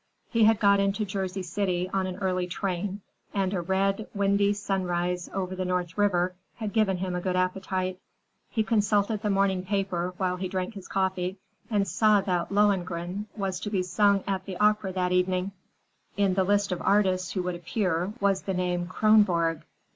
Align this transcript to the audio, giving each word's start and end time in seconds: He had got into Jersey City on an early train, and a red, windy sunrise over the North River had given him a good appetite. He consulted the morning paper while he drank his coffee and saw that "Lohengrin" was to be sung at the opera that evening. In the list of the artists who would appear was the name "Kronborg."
He 0.31 0.45
had 0.45 0.59
got 0.59 0.79
into 0.79 1.05
Jersey 1.05 1.43
City 1.43 1.87
on 1.93 2.07
an 2.07 2.15
early 2.15 2.47
train, 2.47 3.01
and 3.35 3.53
a 3.53 3.61
red, 3.61 4.07
windy 4.15 4.51
sunrise 4.51 5.29
over 5.31 5.55
the 5.55 5.63
North 5.63 5.95
River 5.95 6.33
had 6.55 6.73
given 6.73 6.97
him 6.97 7.13
a 7.13 7.21
good 7.21 7.35
appetite. 7.35 7.99
He 8.49 8.63
consulted 8.63 9.21
the 9.21 9.29
morning 9.29 9.63
paper 9.63 10.15
while 10.17 10.37
he 10.37 10.47
drank 10.47 10.73
his 10.73 10.87
coffee 10.87 11.37
and 11.69 11.87
saw 11.87 12.19
that 12.21 12.51
"Lohengrin" 12.51 13.27
was 13.37 13.59
to 13.59 13.69
be 13.69 13.83
sung 13.83 14.23
at 14.25 14.45
the 14.45 14.57
opera 14.57 14.91
that 14.93 15.11
evening. 15.11 15.51
In 16.17 16.33
the 16.33 16.45
list 16.45 16.71
of 16.71 16.79
the 16.79 16.85
artists 16.85 17.33
who 17.33 17.43
would 17.43 17.53
appear 17.53 18.11
was 18.19 18.41
the 18.41 18.55
name 18.55 18.87
"Kronborg." 18.87 19.61